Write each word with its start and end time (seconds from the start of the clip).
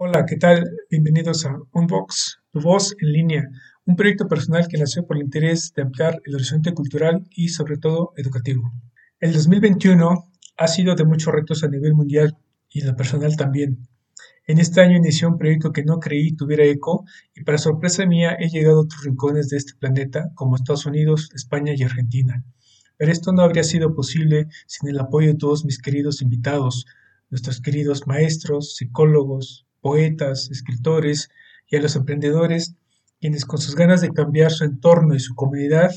Hola, 0.00 0.26
¿qué 0.26 0.36
tal? 0.36 0.70
Bienvenidos 0.88 1.44
a 1.44 1.58
Unbox, 1.72 2.38
tu 2.52 2.60
voz 2.60 2.94
en 3.00 3.10
línea, 3.10 3.48
un 3.84 3.96
proyecto 3.96 4.28
personal 4.28 4.68
que 4.68 4.78
nació 4.78 5.04
por 5.04 5.16
el 5.16 5.24
interés 5.24 5.72
de 5.74 5.82
ampliar 5.82 6.20
el 6.24 6.36
horizonte 6.36 6.72
cultural 6.72 7.26
y 7.30 7.48
sobre 7.48 7.78
todo 7.78 8.12
educativo. 8.16 8.72
El 9.18 9.32
2021 9.32 10.30
ha 10.56 10.68
sido 10.68 10.94
de 10.94 11.04
muchos 11.04 11.34
retos 11.34 11.64
a 11.64 11.68
nivel 11.68 11.94
mundial 11.94 12.38
y 12.68 12.82
en 12.82 12.86
lo 12.86 12.94
personal 12.94 13.36
también. 13.36 13.88
En 14.46 14.60
este 14.60 14.82
año 14.82 14.98
inicié 14.98 15.26
un 15.26 15.36
proyecto 15.36 15.72
que 15.72 15.82
no 15.82 15.98
creí 15.98 16.30
tuviera 16.36 16.62
eco 16.64 17.04
y 17.34 17.42
para 17.42 17.58
sorpresa 17.58 18.06
mía 18.06 18.36
he 18.38 18.50
llegado 18.50 18.78
a 18.78 18.82
otros 18.82 19.02
rincones 19.02 19.48
de 19.48 19.56
este 19.56 19.72
planeta 19.80 20.30
como 20.36 20.54
Estados 20.54 20.86
Unidos, 20.86 21.28
España 21.34 21.72
y 21.76 21.82
Argentina. 21.82 22.44
Pero 22.98 23.10
esto 23.10 23.32
no 23.32 23.42
habría 23.42 23.64
sido 23.64 23.96
posible 23.96 24.46
sin 24.68 24.90
el 24.90 25.00
apoyo 25.00 25.26
de 25.26 25.38
todos 25.38 25.64
mis 25.64 25.82
queridos 25.82 26.22
invitados, 26.22 26.86
nuestros 27.30 27.60
queridos 27.60 28.06
maestros, 28.06 28.76
psicólogos, 28.76 29.67
poetas, 29.80 30.50
escritores 30.50 31.28
y 31.68 31.76
a 31.76 31.80
los 31.80 31.96
emprendedores, 31.96 32.74
quienes 33.20 33.44
con 33.44 33.58
sus 33.60 33.74
ganas 33.74 34.00
de 34.00 34.10
cambiar 34.10 34.50
su 34.50 34.64
entorno 34.64 35.14
y 35.14 35.20
su 35.20 35.34
comunidad 35.34 35.90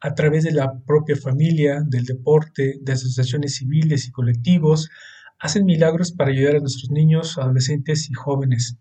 a 0.00 0.14
través 0.14 0.44
de 0.44 0.52
la 0.52 0.80
propia 0.86 1.16
familia, 1.16 1.82
del 1.86 2.04
deporte, 2.04 2.78
de 2.80 2.92
asociaciones 2.92 3.56
civiles 3.56 4.06
y 4.06 4.10
colectivos, 4.10 4.90
hacen 5.38 5.64
milagros 5.64 6.12
para 6.12 6.30
ayudar 6.30 6.56
a 6.56 6.60
nuestros 6.60 6.90
niños, 6.90 7.38
adolescentes 7.38 8.10
y 8.10 8.14
jóvenes. 8.14 8.76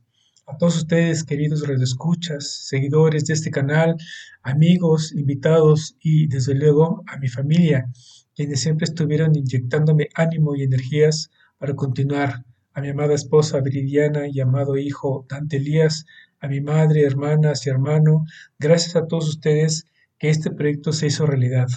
A 0.46 0.58
todos 0.58 0.76
ustedes, 0.76 1.24
queridos 1.24 1.66
redescuchas, 1.66 2.68
seguidores 2.68 3.26
de 3.26 3.34
este 3.34 3.52
canal, 3.52 3.96
amigos, 4.42 5.14
invitados 5.14 5.96
y 6.02 6.28
desde 6.28 6.56
luego 6.56 7.04
a 7.08 7.18
mi 7.18 7.30
familia, 7.30 7.90
quienes 8.36 8.60
siempre 8.60 8.86
estuvieron 8.86 9.36
inyectándome 9.36 10.10
ánimo 10.16 10.56
y 10.56 10.64
energías 10.64 11.32
para 11.58 11.76
continuar 11.76 12.44
a 12.74 12.82
mi 12.82 12.90
amada 12.90 13.14
esposa 13.14 13.62
Viridiana 13.62 14.28
y 14.28 14.40
amado 14.40 14.78
hijo 14.78 15.26
Dante 15.30 15.58
Elías, 15.58 16.06
a 16.40 16.48
mi 16.48 16.60
madre, 16.60 17.04
hermanas 17.04 17.66
y 17.66 17.70
hermano, 17.70 18.26
gracias 18.60 18.96
a 18.96 19.08
todos 19.08 19.30
ustedes 19.30 19.86
que 20.18 20.30
este 20.30 20.52
proyecto 20.52 20.92
se 20.92 21.08
hizo 21.08 21.26
realidad. 21.26 21.68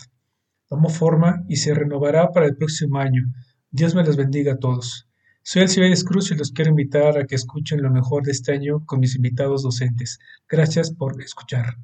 Tomó 0.69 0.88
forma 0.88 1.44
y 1.48 1.56
se 1.56 1.75
renovará 1.75 2.33
para 2.33 2.47
el 2.47 2.56
próximo 2.56 2.98
año. 2.98 3.22
Dios 3.70 3.94
me 3.94 4.05
los 4.05 4.16
bendiga 4.16 4.55
a 4.55 4.58
todos. 4.58 5.06
Soy 5.42 5.62
Alcibiades 5.62 6.03
Cruz 6.03 6.33
y 6.33 6.34
los 6.34 6.50
quiero 6.50 6.70
invitar 6.70 7.19
a 7.19 7.27
que 7.27 7.36
escuchen 7.36 7.83
lo 7.83 7.91
mejor 7.91 8.25
de 8.25 8.33
este 8.33 8.53
año 8.53 8.84
con 8.84 8.98
mis 8.98 9.14
invitados 9.14 9.62
docentes. 9.62 10.19
Gracias 10.48 10.91
por 10.92 11.22
escuchar. 11.22 11.77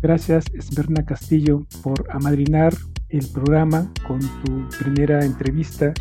Gracias, 0.00 0.46
Esmerna 0.54 1.04
Castillo, 1.04 1.66
por 1.82 2.06
amadrinar 2.10 2.72
el 3.10 3.26
programa 3.26 3.92
con 4.06 4.20
tu 4.20 4.66
primera 4.78 5.22
entrevista 5.26 5.92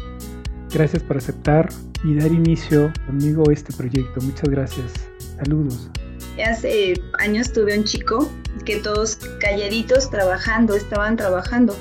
Gracias 0.72 1.02
por 1.02 1.18
aceptar 1.18 1.70
y 2.04 2.16
dar 2.16 2.32
inicio 2.32 2.94
conmigo 3.08 3.50
a 3.50 3.54
este 3.54 3.74
proyecto. 3.74 4.22
Muchas 4.22 4.50
gracias. 4.50 4.86
Saludos. 5.38 5.90
Hace 6.46 6.94
años 7.20 7.52
tuve 7.52 7.78
un 7.78 7.84
chico 7.84 8.30
que 8.66 8.78
todos 8.78 9.18
calladitos 9.40 10.10
trabajando, 10.10 10.76
estaban 10.76 11.18
trabajando 11.18 11.76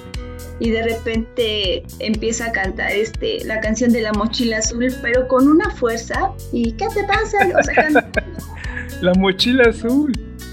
y 0.60 0.70
de 0.70 0.82
repente 0.82 1.84
empieza 2.00 2.46
a 2.46 2.52
cantar 2.52 2.90
este 2.90 3.44
la 3.44 3.60
canción 3.60 3.92
de 3.92 4.02
la 4.02 4.12
mochila 4.12 4.58
azul, 4.58 4.92
pero 5.02 5.28
con 5.28 5.46
una 5.46 5.70
fuerza. 5.70 6.32
¿Y 6.52 6.72
qué 6.72 6.86
te 6.94 7.04
pasa? 7.04 7.38
O 7.58 7.62
sea, 7.62 7.88
la 9.02 9.14
mochila 9.14 9.68
azul. 9.68 10.12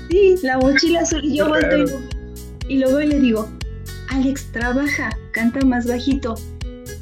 Sí, 0.09 0.35
la 0.43 0.57
mochila 0.57 1.01
azul. 1.01 1.23
Y 1.23 1.37
yo 1.37 1.47
vuelto 1.47 1.77
y, 2.67 2.73
y 2.75 2.79
luego 2.79 2.99
le 2.99 3.19
digo, 3.19 3.49
Alex, 4.09 4.51
trabaja, 4.51 5.09
canta 5.31 5.65
más 5.65 5.87
bajito. 5.87 6.35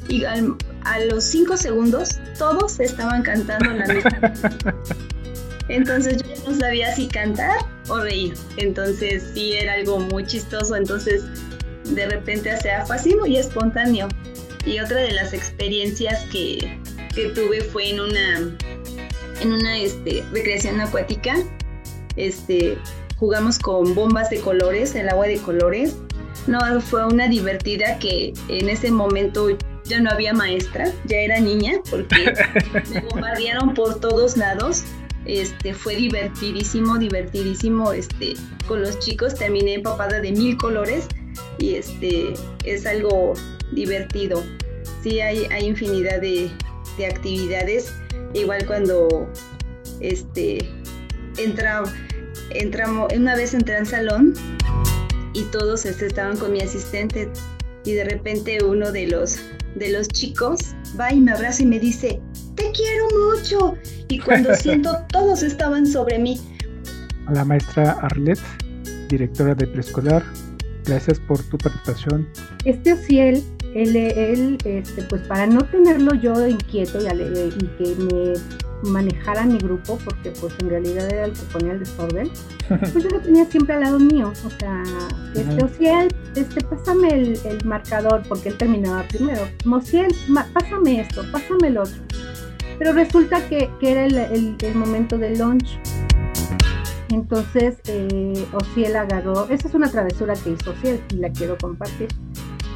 Y 0.08 0.24
al, 0.24 0.56
a 0.84 1.00
los 1.00 1.24
cinco 1.24 1.56
segundos 1.56 2.18
todos 2.38 2.80
estaban 2.80 3.22
cantando 3.22 3.70
la 3.70 3.86
misma. 3.86 4.32
Entonces 5.68 6.22
yo 6.22 6.50
no 6.50 6.58
sabía 6.58 6.94
si 6.94 7.08
cantar 7.08 7.56
o 7.88 7.98
reír. 7.98 8.34
Entonces 8.58 9.30
sí 9.34 9.54
era 9.54 9.74
algo 9.74 9.98
muy 9.98 10.26
chistoso. 10.26 10.76
Entonces 10.76 11.24
de 11.84 12.06
repente 12.06 12.50
hacía 12.50 12.84
fácil 12.86 13.16
y 13.26 13.36
espontáneo. 13.36 14.08
Y 14.66 14.78
otra 14.78 15.00
de 15.00 15.12
las 15.12 15.32
experiencias 15.32 16.20
que, 16.30 16.78
que 17.14 17.28
tuve 17.30 17.60
fue 17.60 17.90
en 17.90 18.00
una 18.00 18.56
en 19.40 19.52
una 19.52 19.78
este, 19.78 20.24
recreación 20.32 20.80
acuática. 20.80 21.34
Este, 22.16 22.78
jugamos 23.16 23.58
con 23.58 23.94
bombas 23.94 24.30
de 24.30 24.40
colores, 24.40 24.94
el 24.94 25.08
agua 25.08 25.26
de 25.26 25.38
colores. 25.38 25.96
No, 26.46 26.58
fue 26.80 27.06
una 27.06 27.28
divertida 27.28 27.98
que 27.98 28.32
en 28.48 28.68
ese 28.68 28.90
momento 28.90 29.48
ya 29.84 30.00
no 30.00 30.10
había 30.10 30.32
maestra, 30.32 30.90
ya 31.04 31.18
era 31.18 31.40
niña, 31.40 31.80
porque 31.90 32.32
me 32.90 33.00
bombardearon 33.00 33.74
por 33.74 34.00
todos 34.00 34.36
lados. 34.36 34.84
Este, 35.26 35.72
fue 35.72 35.96
divertidísimo, 35.96 36.98
divertidísimo, 36.98 37.92
este, 37.92 38.34
con 38.68 38.82
los 38.82 38.98
chicos 38.98 39.34
terminé 39.34 39.74
empapada 39.74 40.20
de 40.20 40.32
mil 40.32 40.58
colores 40.58 41.06
y 41.58 41.76
este, 41.76 42.34
es 42.64 42.84
algo 42.84 43.32
divertido. 43.72 44.42
Sí, 45.02 45.20
hay, 45.20 45.46
hay 45.50 45.66
infinidad 45.66 46.20
de, 46.20 46.50
de 46.98 47.06
actividades, 47.06 47.92
igual 48.34 48.66
cuando 48.66 49.30
este, 50.00 50.58
entra, 51.38 51.82
entramos, 52.50 53.10
una 53.14 53.34
vez 53.34 53.54
entré 53.54 53.76
al 53.76 53.86
salón 53.86 54.34
y 55.32 55.42
todos 55.44 55.86
este, 55.86 56.06
estaban 56.06 56.36
con 56.36 56.52
mi 56.52 56.60
asistente 56.60 57.30
y 57.84 57.92
de 57.92 58.04
repente 58.04 58.62
uno 58.62 58.92
de 58.92 59.06
los 59.06 59.38
de 59.74 59.92
los 59.92 60.08
chicos 60.08 60.60
va 60.98 61.12
y 61.12 61.20
me 61.20 61.32
abraza 61.32 61.62
y 61.62 61.66
me 61.66 61.78
dice, 61.78 62.20
te 62.54 62.70
quiero 62.72 63.06
mucho. 63.30 63.74
Y 64.08 64.18
cuando 64.18 64.54
siento, 64.56 64.96
todos 65.08 65.42
estaban 65.42 65.86
sobre 65.86 66.18
mí. 66.18 66.40
La 67.32 67.44
maestra 67.44 67.92
Arlette, 68.02 68.40
directora 69.08 69.54
de 69.54 69.66
preescolar, 69.66 70.22
gracias 70.84 71.18
por 71.20 71.42
tu 71.44 71.56
participación. 71.58 72.28
Este 72.64 72.92
Ociel, 72.92 73.42
él, 73.74 73.96
él 73.96 74.58
este, 74.64 75.02
pues 75.04 75.22
para 75.22 75.46
no 75.46 75.62
tenerlo 75.64 76.14
yo 76.14 76.46
inquieto 76.46 77.00
y, 77.00 77.06
y 77.06 77.66
que 77.78 77.94
me 77.96 78.34
manejara 78.82 79.44
mi 79.44 79.58
grupo, 79.58 79.98
porque 80.04 80.30
pues 80.40 80.54
en 80.60 80.70
realidad 80.70 81.06
era 81.12 81.24
el 81.26 81.32
que 81.32 81.42
ponía 81.52 81.72
el 81.72 81.78
desorden, 81.80 82.30
pues 82.68 83.04
yo 83.04 83.10
lo 83.10 83.20
tenía 83.20 83.44
siempre 83.46 83.74
al 83.74 83.82
lado 83.82 83.98
mío. 83.98 84.32
O 84.44 84.50
sea, 84.50 84.82
este, 85.34 85.64
Ociel, 85.64 86.14
este, 86.34 86.64
pásame 86.64 87.08
el, 87.08 87.64
marcador, 87.64 88.22
porque 88.28 88.50
él 88.50 88.56
terminaba 88.56 89.02
primero. 89.08 89.42
Ociel, 89.70 90.14
pásame 90.52 91.00
esto, 91.00 91.22
pásame 91.32 91.68
el 91.68 91.78
otro. 91.78 91.96
Pero 92.78 92.92
resulta 92.92 93.46
que, 93.48 93.70
que 93.80 93.92
era 93.92 94.04
el, 94.06 94.56
el, 94.60 94.74
momento 94.74 95.16
del 95.16 95.38
lunch. 95.38 95.78
Entonces, 97.10 97.76
eh, 97.86 98.44
Ociel 98.52 98.96
agarró, 98.96 99.48
esa 99.48 99.68
es 99.68 99.74
una 99.74 99.88
travesura 99.88 100.34
que 100.34 100.50
hizo 100.50 100.72
Ociel 100.72 101.00
y 101.10 101.16
la 101.16 101.30
quiero 101.30 101.56
compartir. 101.58 102.08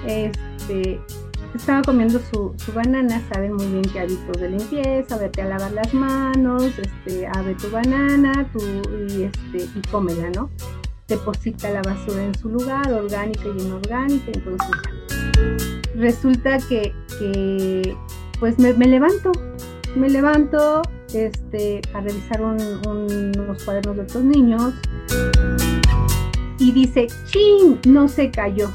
Este, 0.06 1.00
estaba 1.54 1.82
comiendo 1.82 2.20
su, 2.30 2.54
banana, 2.74 3.22
saben 3.32 3.54
muy 3.54 3.66
bien 3.66 3.82
que 3.82 4.00
hábitos 4.00 4.40
de 4.40 4.50
limpieza, 4.50 5.16
vete 5.16 5.42
a 5.42 5.46
lavar 5.46 5.72
las 5.72 5.92
manos, 5.94 6.64
este, 6.78 7.26
abre 7.26 7.54
tu 7.54 7.70
banana 7.70 8.48
tu, 8.52 8.60
y, 9.08 9.24
este, 9.24 9.68
y 9.78 9.82
cómela, 9.90 10.30
¿no? 10.30 10.50
Deposita 11.06 11.70
la 11.70 11.82
basura 11.82 12.22
en 12.22 12.34
su 12.34 12.48
lugar, 12.50 12.92
orgánica 12.92 13.44
y 13.56 13.62
inorgánica, 13.62 14.30
entonces 14.34 14.68
resulta 15.94 16.58
que, 16.68 16.92
pues 18.38 18.58
me, 18.58 18.72
levanto, 18.72 19.32
me 19.96 20.10
levanto 20.10 20.82
este, 21.14 21.80
a 21.94 22.00
revisar 22.00 22.42
unos 22.42 23.62
cuadernos 23.64 23.96
de 23.96 24.02
otros 24.02 24.24
niños 24.24 24.74
y 26.58 26.72
dice, 26.72 27.06
¡chin! 27.26 27.78
No 27.86 28.08
se 28.08 28.30
cayó. 28.30 28.68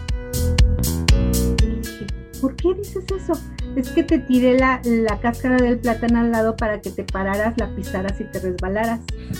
¿Por 2.44 2.58
qué 2.58 2.74
dices 2.74 3.06
eso? 3.10 3.40
Es 3.78 3.88
que 3.92 4.04
te 4.04 4.20
tiré 4.20 4.60
la, 4.60 4.82
cáscara 5.22 5.56
del 5.56 5.80
plátano 5.80 6.20
al 6.20 6.32
lado 6.34 6.58
para 6.58 6.82
que 6.82 6.90
te 6.90 7.06
pararas, 7.06 7.54
la 7.58 7.74
pisaras 7.74 8.20
y 8.20 8.26
te 8.26 8.40
resbalaras. 8.42 9.00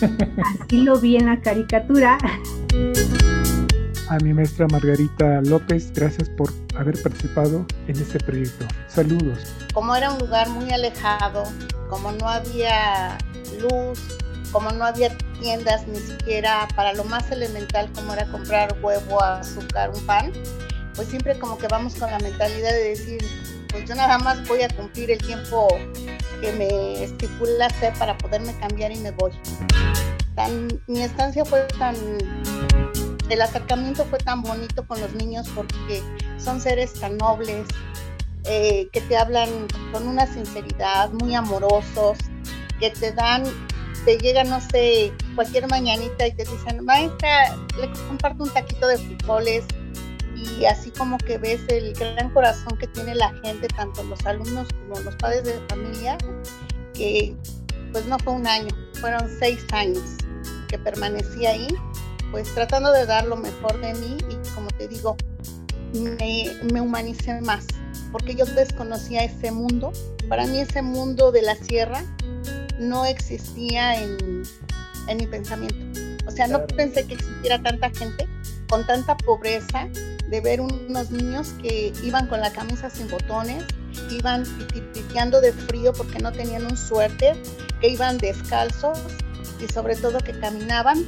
Así 0.62 0.78
lo 0.78 0.98
vi 0.98 1.16
en 1.16 1.26
la 1.26 1.38
caricatura. 1.38 2.16
a 4.08 4.16
mi 4.22 4.32
maestra 4.32 4.66
Margarita 4.68 5.42
López, 5.42 5.92
gracias 5.92 6.30
por 6.30 6.50
haber 6.76 7.00
participado 7.02 7.66
en 7.88 7.96
este 7.96 8.18
proyecto. 8.20 8.64
Saludos. 8.88 9.52
Como 9.74 9.94
era 9.94 10.10
un 10.10 10.18
lugar 10.20 10.48
muy 10.48 10.70
alejado, 10.70 11.44
como 11.90 12.10
no 12.12 12.26
había 12.26 13.18
luz, 13.60 14.00
como 14.50 14.70
no 14.70 14.86
había 14.86 15.14
tiendas 15.40 15.86
ni 15.86 15.98
siquiera 15.98 16.66
para 16.74 16.94
lo 16.94 17.04
más 17.04 17.30
elemental 17.30 17.90
como 17.94 18.14
era 18.14 18.24
comprar 18.28 18.74
huevo, 18.80 19.22
azúcar, 19.22 19.90
un 19.90 20.06
pan, 20.06 20.32
pues 20.94 21.08
siempre 21.08 21.38
como 21.38 21.58
que 21.58 21.66
vamos 21.68 21.94
con 21.94 22.10
la 22.10 22.18
mentalidad 22.18 22.70
de 22.70 22.90
decir, 22.90 23.24
pues 23.70 23.84
yo 23.88 23.94
nada 23.94 24.18
más 24.18 24.46
voy 24.46 24.62
a 24.62 24.68
cumplir 24.68 25.10
el 25.10 25.18
tiempo 25.18 25.68
que 26.40 26.52
me 26.52 27.04
estipula 27.04 27.66
hacer 27.66 27.92
para 27.94 28.16
poderme 28.18 28.54
cambiar 28.58 28.92
y 28.92 28.98
me 28.98 29.10
voy. 29.12 29.32
mi 30.86 31.02
estancia 31.02 31.44
fue 31.44 31.66
tan, 31.78 31.96
el 33.28 33.42
acercamiento 33.42 34.04
fue 34.04 34.18
tan 34.18 34.42
bonito 34.42 34.86
con 34.86 35.00
los 35.00 35.12
niños 35.14 35.48
porque 35.54 36.02
son 36.38 36.60
seres 36.60 36.92
tan 36.94 37.16
nobles, 37.16 37.66
eh, 38.44 38.88
que 38.92 39.00
te 39.00 39.16
hablan 39.16 39.48
con 39.90 40.06
una 40.06 40.26
sinceridad, 40.26 41.10
muy 41.10 41.34
amorosos, 41.34 42.18
que 42.78 42.90
te 42.90 43.12
dan, 43.12 43.44
te 44.04 44.18
llegan, 44.18 44.50
no 44.50 44.60
sé, 44.60 45.12
cualquier 45.34 45.68
mañanita 45.68 46.26
y 46.26 46.32
te 46.32 46.44
dicen, 46.44 46.84
maestra, 46.84 47.56
le 47.80 47.90
comparto 48.06 48.44
un 48.44 48.50
taquito 48.50 48.86
de 48.86 48.98
frijoles, 48.98 49.64
y 50.58 50.64
así 50.66 50.90
como 50.90 51.18
que 51.18 51.38
ves 51.38 51.60
el 51.68 51.94
gran 51.94 52.30
corazón 52.30 52.76
que 52.78 52.86
tiene 52.88 53.14
la 53.14 53.32
gente, 53.42 53.68
tanto 53.68 54.02
los 54.04 54.24
alumnos 54.26 54.68
como 54.68 55.00
los 55.00 55.16
padres 55.16 55.44
de 55.44 55.60
familia, 55.68 56.18
que 56.92 57.34
pues 57.92 58.06
no 58.06 58.18
fue 58.18 58.34
un 58.34 58.46
año, 58.46 58.68
fueron 59.00 59.28
seis 59.38 59.64
años 59.72 60.02
que 60.68 60.78
permanecí 60.78 61.46
ahí, 61.46 61.68
pues 62.30 62.52
tratando 62.54 62.92
de 62.92 63.06
dar 63.06 63.26
lo 63.26 63.36
mejor 63.36 63.80
de 63.80 63.94
mí 63.94 64.18
y 64.28 64.54
como 64.54 64.68
te 64.68 64.88
digo, 64.88 65.16
me, 65.92 66.50
me 66.72 66.80
humanicé 66.80 67.40
más, 67.40 67.66
porque 68.12 68.34
yo 68.34 68.44
desconocía 68.44 69.24
ese 69.24 69.50
mundo. 69.50 69.92
Para 70.28 70.46
mí 70.46 70.58
ese 70.58 70.82
mundo 70.82 71.30
de 71.30 71.42
la 71.42 71.54
sierra 71.54 72.02
no 72.78 73.04
existía 73.04 74.02
en, 74.02 74.42
en 75.08 75.16
mi 75.16 75.26
pensamiento. 75.26 76.00
O 76.26 76.30
sea, 76.30 76.46
no 76.48 76.66
pensé 76.66 77.06
que 77.06 77.14
existiera 77.14 77.62
tanta 77.62 77.90
gente 77.90 78.26
con 78.68 78.86
tanta 78.86 79.16
pobreza 79.18 79.88
de 80.28 80.40
ver 80.40 80.60
unos 80.60 81.10
niños 81.10 81.54
que 81.62 81.92
iban 82.02 82.26
con 82.26 82.40
la 82.40 82.52
camisa 82.52 82.90
sin 82.90 83.08
botones, 83.08 83.64
iban 84.10 84.44
pitipeando 84.72 85.40
de 85.40 85.52
frío 85.52 85.92
porque 85.92 86.18
no 86.18 86.32
tenían 86.32 86.64
un 86.64 86.76
suéter, 86.76 87.36
que 87.80 87.88
iban 87.88 88.18
descalzos 88.18 88.98
y 89.60 89.72
sobre 89.72 89.96
todo 89.96 90.18
que 90.18 90.38
caminaban 90.38 91.06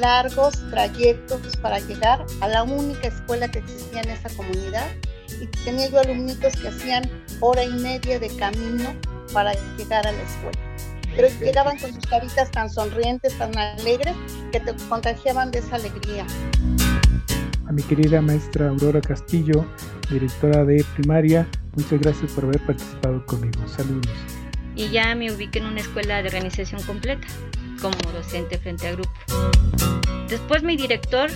largos 0.00 0.54
trayectos 0.70 1.56
para 1.58 1.78
llegar 1.80 2.24
a 2.40 2.48
la 2.48 2.62
única 2.62 3.08
escuela 3.08 3.48
que 3.48 3.60
existía 3.60 4.02
en 4.02 4.10
esa 4.10 4.28
comunidad. 4.30 4.86
Y 5.40 5.46
tenía 5.64 5.88
yo 5.88 6.00
alumnitos 6.00 6.54
que 6.56 6.68
hacían 6.68 7.08
hora 7.40 7.62
y 7.62 7.70
media 7.70 8.18
de 8.18 8.28
camino 8.36 8.94
para 9.32 9.52
llegar 9.76 10.06
a 10.06 10.12
la 10.12 10.22
escuela. 10.22 10.58
Pero 11.14 11.28
llegaban 11.40 11.78
con 11.78 11.92
sus 11.94 12.04
caritas 12.06 12.50
tan 12.50 12.70
sonrientes, 12.70 13.36
tan 13.38 13.56
alegres, 13.56 14.16
que 14.52 14.60
te 14.60 14.74
contagiaban 14.88 15.50
de 15.50 15.60
esa 15.60 15.76
alegría 15.76 16.26
a 17.68 17.72
mi 17.72 17.82
querida 17.82 18.22
maestra 18.22 18.68
Aurora 18.68 19.00
Castillo, 19.00 19.66
directora 20.10 20.64
de 20.64 20.84
primaria. 20.96 21.46
Muchas 21.76 22.00
gracias 22.00 22.32
por 22.32 22.44
haber 22.44 22.60
participado 22.60 23.24
conmigo. 23.26 23.60
Saludos. 23.68 24.10
Y 24.74 24.88
ya 24.88 25.14
me 25.14 25.30
ubiqué 25.30 25.58
en 25.58 25.66
una 25.66 25.80
escuela 25.80 26.22
de 26.22 26.28
organización 26.28 26.82
completa, 26.82 27.26
como 27.80 27.96
docente 28.12 28.58
frente 28.58 28.88
a 28.88 28.92
grupo. 28.92 29.12
Después 30.28 30.62
mi 30.62 30.76
director 30.76 31.30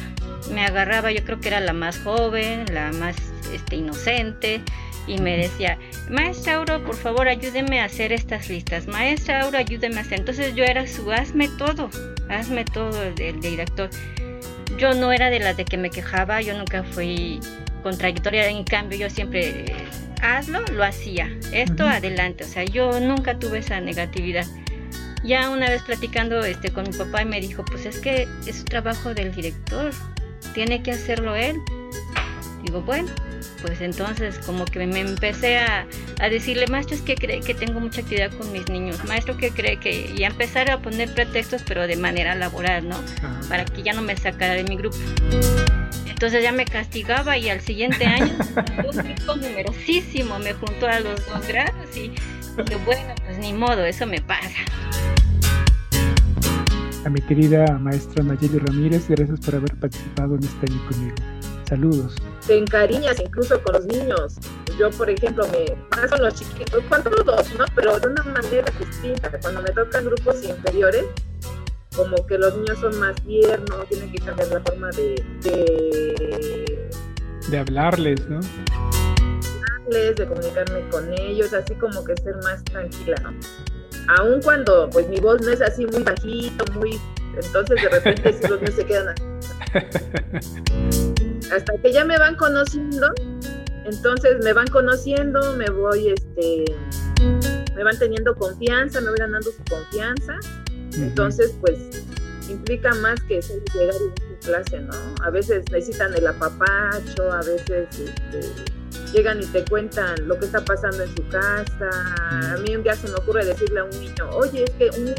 me 0.55 0.65
agarraba, 0.65 1.13
yo 1.13 1.23
creo 1.25 1.39
que 1.39 1.49
era 1.49 1.61
la 1.61 1.73
más 1.73 1.99
joven, 1.99 2.65
la 2.73 2.93
más 2.93 3.17
este, 3.53 3.77
inocente, 3.77 4.63
y 5.07 5.19
me 5.19 5.37
decía, 5.37 5.79
maestra 6.09 6.55
Auro, 6.57 6.83
por 6.85 6.95
favor 6.95 7.29
ayúdeme 7.29 7.81
a 7.81 7.87
hacer 7.87 8.13
estas 8.13 8.49
listas, 8.49 8.87
maestra 8.87 9.43
Auro, 9.43 9.59
ayúdeme 9.59 9.99
a 9.99 10.01
hacer. 10.01 10.21
Entonces 10.21 10.55
yo 10.55 10.65
era 10.65 10.87
su 10.87 11.11
hazme 11.11 11.49
todo, 11.59 11.91
hazme 12.29 12.65
todo 12.65 13.03
el, 13.03 13.21
el 13.21 13.41
director 13.41 13.91
yo 14.79 14.95
no 14.95 15.13
era 15.13 15.31
de 15.31 15.39
las 15.39 15.57
de 15.57 15.65
que 15.65 15.77
me 15.77 15.91
quejaba, 15.91 16.41
yo 16.41 16.57
nunca 16.57 16.83
fui 16.83 17.41
contradictoria, 17.83 18.49
en 18.49 18.65
cambio 18.65 18.99
yo 18.99 19.11
siempre, 19.11 19.65
hazlo, 20.21 20.61
lo 20.73 20.85
hacía, 20.85 21.31
esto 21.53 21.87
adelante, 21.87 22.45
o 22.45 22.47
sea, 22.47 22.65
yo 22.65 23.01
nunca 23.01 23.39
tuve 23.39 23.59
esa 23.59 23.81
negatividad. 23.81 24.47
Ya 25.25 25.51
una 25.51 25.69
vez 25.71 25.83
platicando 25.83 26.45
este, 26.45 26.71
con 26.71 26.85
mi 26.85 26.97
papá 26.97 27.23
y 27.23 27.27
me 27.27 27.41
dijo, 27.41 27.65
pues 27.65 27.87
es 27.87 27.99
que 27.99 28.27
es 28.47 28.65
trabajo 28.65 29.15
del 29.15 29.33
director, 29.35 29.93
tiene 30.53 30.83
que 30.83 30.93
hacerlo 30.93 31.37
él. 31.37 31.57
Digo, 32.65 32.83
bueno, 32.83 33.09
pues 33.63 33.81
entonces 33.81 34.39
como 34.45 34.65
que 34.65 34.87
me 34.87 35.01
empecé 35.01 35.59
a, 35.59 35.87
decirle, 36.29 36.67
maestro, 36.67 36.97
es 36.97 37.03
que 37.03 37.15
cree 37.15 37.41
que 37.41 37.55
tengo 37.55 37.81
mucha 37.81 38.01
actividad 38.01 38.31
con 38.33 38.53
mis 38.53 38.69
niños, 38.69 39.03
maestro, 39.05 39.37
que 39.37 39.51
cree 39.51 39.79
que, 39.79 40.13
y 40.15 40.25
a 40.25 40.29
empezar 40.29 40.71
a 40.71 40.79
poner 40.79 41.15
pretextos, 41.15 41.63
pero 41.67 41.87
de 41.87 41.97
manera 41.97 42.35
laboral, 42.35 42.89
¿no? 42.89 42.97
Para 43.49 43.65
que 43.65 43.83
ya 43.83 43.93
no 43.93 44.03
me 44.03 44.17
sacara 44.17 44.55
de 44.55 44.65
mi 44.65 44.77
grupo. 44.77 44.97
Entonces 46.07 46.43
ya 46.43 46.53
me 46.53 46.65
castigaba 46.65 47.39
y 47.39 47.49
al 47.49 47.61
siguiente 47.61 48.05
año 48.05 48.33
un 48.85 48.97
grupo 48.97 49.37
numerosísimo 49.37 50.39
me 50.39 50.53
juntó 50.53 50.87
a 50.87 51.01
los 51.01 51.27
dos 51.27 51.47
grados 51.49 51.97
y 51.97 52.11
dije, 52.11 52.77
bueno, 52.85 53.15
pues 53.25 53.39
ni 53.39 53.53
modo, 53.53 53.85
eso 53.85 54.07
me 54.07 54.21
pasa. 54.21 54.61
A 57.05 57.11
mi 57.11 57.21
querida 57.23 57.79
maestra 57.79 58.23
Nayeli 58.23 58.59
Ramírez, 58.59 59.09
gracias 59.09 59.41
por 59.41 59.57
haber 59.57 59.75
participado 59.77 60.37
en 60.37 60.45
este 60.45 60.71
año 60.71 60.87
conmigo. 60.89 61.32
Saludos. 61.73 62.15
Te 62.47 62.59
encariñas 62.59 63.19
incluso 63.19 63.59
con 63.63 63.73
los 63.73 63.87
niños. 63.87 64.35
Yo, 64.79 64.91
por 64.91 65.09
ejemplo, 65.09 65.47
me 65.49 65.75
más 65.97 66.11
con 66.11 66.21
los 66.21 66.35
chiquitos, 66.35 66.85
con 66.85 67.03
todos, 67.03 67.55
¿no? 67.59 67.65
Pero 67.75 67.99
de 67.99 68.09
una 68.09 68.23
manera 68.25 68.71
distinta. 68.79 69.31
Cuando 69.41 69.63
me 69.63 69.71
tocan 69.71 70.05
grupos 70.05 70.45
inferiores, 70.45 71.07
como 71.97 72.27
que 72.27 72.37
los 72.37 72.55
niños 72.59 72.79
son 72.79 73.01
más 73.01 73.17
tiernos, 73.23 73.89
tienen 73.89 74.13
que 74.13 74.19
cambiar 74.19 74.49
la 74.49 74.61
forma 74.61 74.91
de, 74.91 75.25
de, 75.41 76.91
de 77.49 77.59
hablarles, 77.59 78.21
¿no? 78.29 78.41
de 79.89 80.27
comunicarme 80.27 80.87
con 80.91 81.11
ellos, 81.19 81.55
así 81.55 81.75
como 81.77 82.05
que 82.05 82.15
ser 82.19 82.37
más 82.43 82.63
tranquila, 82.65 83.17
¿no? 83.23 83.33
Aun 84.19 84.43
cuando 84.43 84.91
pues 84.91 85.09
mi 85.09 85.21
voz 85.21 85.41
no 85.41 85.51
es 85.51 85.63
así 85.63 85.87
muy 85.87 86.03
bajito, 86.03 86.67
muy 86.75 87.01
entonces 87.35 87.83
de 87.83 87.89
repente 87.89 88.33
si 88.35 88.47
los 88.47 88.61
niños 88.61 88.75
se 88.75 88.85
quedan 88.85 89.15
hasta 91.53 91.73
que 91.79 91.93
ya 91.93 92.05
me 92.05 92.19
van 92.19 92.35
conociendo, 92.37 93.13
entonces 93.85 94.43
me 94.43 94.53
van 94.53 94.67
conociendo, 94.69 95.55
me 95.57 95.69
voy, 95.71 96.09
este, 96.09 96.65
me 97.75 97.85
van 97.85 97.99
teniendo 97.99 98.35
confianza, 98.35 99.01
me 99.01 99.11
voy 99.11 99.19
ganando 99.19 99.51
su 99.51 99.63
confianza, 99.69 100.39
entonces 100.95 101.55
pues 101.61 101.79
implica 102.49 102.95
más 102.97 103.21
que 103.23 103.41
llegar 103.41 103.95
en 103.95 104.41
su 104.41 104.47
clase, 104.47 104.81
¿no? 104.81 104.93
A 105.23 105.31
veces 105.31 105.65
necesitan 105.71 106.15
el 106.15 106.27
apapacho, 106.27 107.33
a 107.33 107.41
veces 107.43 107.89
este, 107.99 108.51
llegan 109.13 109.43
y 109.43 109.47
te 109.47 109.65
cuentan 109.65 110.27
lo 110.27 110.39
que 110.39 110.47
está 110.47 110.65
pasando 110.65 111.03
en 111.03 111.17
su 111.17 111.29
casa. 111.29 111.91
A 112.31 112.57
mí 112.59 112.77
un 112.77 112.83
día 112.83 112.95
se 112.95 113.09
me 113.09 113.15
ocurre 113.15 113.45
decirle 113.45 113.81
a 113.81 113.85
un 113.85 114.01
niño, 114.01 114.31
oye, 114.33 114.65
es 114.65 114.71
que 114.73 114.91
un 114.99 115.15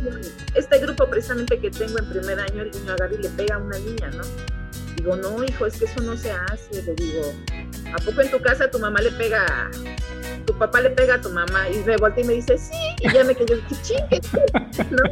este 0.55 0.79
grupo 0.79 1.09
precisamente 1.09 1.59
que 1.59 1.71
tengo 1.71 1.97
en 1.99 2.09
primer 2.09 2.39
año, 2.39 2.63
el 2.63 2.71
niño 2.71 2.93
agarra 2.93 3.13
y 3.13 3.23
le 3.23 3.29
pega 3.29 3.55
a 3.55 3.59
una 3.59 3.77
niña, 3.79 4.11
¿no? 4.11 4.23
Digo, 5.03 5.17
no, 5.17 5.43
hijo, 5.43 5.65
es 5.65 5.77
que 5.77 5.83
eso 5.83 6.01
no 6.01 6.15
se 6.15 6.31
hace. 6.31 6.81
Le 6.81 6.95
digo, 6.95 7.33
¿a 7.93 7.97
poco 8.05 8.21
en 8.21 8.31
tu 8.31 8.39
casa 8.39 8.71
tu 8.71 8.79
mamá 8.79 9.01
le 9.01 9.11
pega, 9.11 9.69
tu 10.45 10.57
papá 10.57 10.79
le 10.79 10.91
pega 10.91 11.15
a 11.15 11.21
tu 11.21 11.29
mamá? 11.29 11.69
Y 11.69 11.79
me 11.79 11.97
volteé 11.97 12.23
y 12.23 12.27
me 12.27 12.33
dice, 12.35 12.57
sí. 12.57 12.95
Y 13.01 13.11
ya 13.11 13.25
me 13.25 13.35
quedé, 13.35 13.61
qué 13.67 13.75
chingue, 13.81 14.21
¿no? 14.91 15.03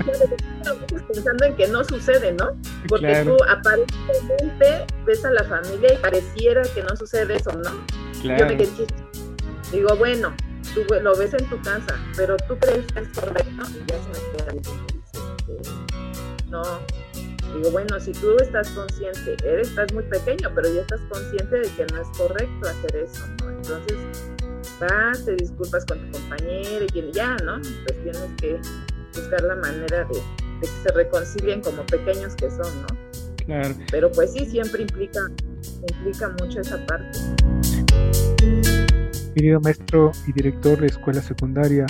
O 0.00 0.88
sea, 0.88 1.02
pensando 1.08 1.44
en 1.44 1.56
que 1.56 1.68
no 1.68 1.84
sucede, 1.84 2.32
¿no? 2.32 2.58
Porque 2.88 3.22
tú 3.22 3.36
aparentemente 3.46 4.86
ves 5.04 5.22
a 5.26 5.30
la 5.30 5.44
familia 5.44 5.92
y 5.92 5.96
pareciera 5.98 6.62
que 6.74 6.82
no 6.82 6.96
sucede 6.96 7.36
eso, 7.36 7.52
¿no? 7.52 7.70
Yo 8.22 8.46
me 8.46 8.56
quedé, 8.56 8.86
digo, 9.72 9.94
bueno, 9.96 10.34
tú 10.72 10.86
lo 11.02 11.14
ves 11.18 11.34
en 11.34 11.44
tu 11.50 11.60
casa, 11.60 11.98
pero 12.16 12.38
tú 12.48 12.56
crees 12.60 12.86
que 12.94 13.00
es 13.00 13.08
correcto. 13.08 13.62
Y 13.74 13.90
ya 13.90 13.98
se 13.98 14.08
me 14.08 14.20
queda, 14.38 14.54
no 16.48 17.03
Digo, 17.54 17.70
bueno, 17.70 18.00
si 18.00 18.12
tú 18.12 18.36
estás 18.42 18.68
consciente, 18.70 19.36
eres, 19.44 19.68
estás 19.68 19.92
muy 19.92 20.02
pequeño, 20.04 20.50
pero 20.54 20.72
ya 20.74 20.80
estás 20.80 21.00
consciente 21.08 21.56
de 21.56 21.68
que 21.68 21.86
no 21.92 22.02
es 22.02 22.08
correcto 22.18 22.68
hacer 22.68 22.96
eso, 22.96 23.26
¿no? 23.42 23.50
Entonces, 23.50 23.96
vas, 24.80 25.24
te 25.24 25.36
disculpas 25.36 25.84
con 25.86 25.98
tu 26.00 26.18
compañero 26.18 26.84
y 26.92 27.12
ya, 27.12 27.36
¿no? 27.44 27.60
Pues 27.60 28.02
tienes 28.02 28.28
que 28.38 28.60
buscar 29.14 29.42
la 29.42 29.56
manera 29.56 30.04
de, 30.04 30.20
que 30.60 30.66
se 30.66 30.92
reconcilien 30.94 31.60
como 31.62 31.84
pequeños 31.86 32.34
que 32.34 32.50
son, 32.50 32.82
¿no? 32.82 32.88
Claro. 33.46 33.74
Pero 33.90 34.10
pues 34.10 34.32
sí, 34.32 34.46
siempre 34.46 34.82
implica, 34.82 35.20
implica 35.90 36.34
mucho 36.40 36.60
esa 36.60 36.84
parte. 36.86 37.18
Querido 39.34 39.60
maestro 39.60 40.12
y 40.26 40.32
director 40.32 40.80
de 40.80 40.86
escuela 40.86 41.20
secundaria, 41.20 41.86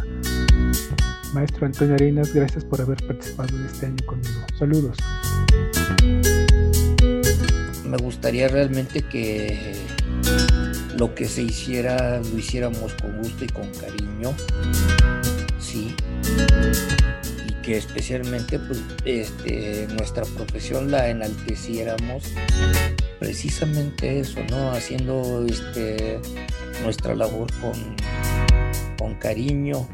maestro 1.35 1.66
Antonio 1.66 1.94
Arenas, 1.94 2.33
gracias 2.35 2.64
por 2.64 2.80
haber 2.80 2.97
participado 3.06 3.56
en 3.56 3.66
este 3.66 3.87
año 3.87 4.06
conmigo. 4.06 4.40
Saludos. 4.59 4.97
Me 7.85 7.97
gustaría 7.99 8.49
realmente 8.49 9.03
que 9.03 9.75
lo 10.97 11.14
que 11.14 11.26
se 11.26 11.43
hiciera 11.43 12.21
lo 12.21 12.38
hiciéramos 12.38 12.93
con 12.95 13.17
gusto 13.19 13.45
y 13.45 13.49
con 13.49 13.71
cariño, 13.75 14.35
sí, 15.59 15.95
y 17.49 17.53
que 17.62 17.76
especialmente 17.76 18.59
pues 18.59 18.83
este, 19.05 19.87
nuestra 19.97 20.25
profesión 20.25 20.91
la 20.91 21.09
enalteciéramos 21.09 22.25
precisamente 23.19 24.21
eso, 24.21 24.41
¿no? 24.50 24.73
Haciendo 24.73 25.45
este, 25.49 26.21
nuestra 26.83 27.14
labor 27.14 27.49
con, 27.61 27.97
con 28.99 29.14
cariño 29.14 29.88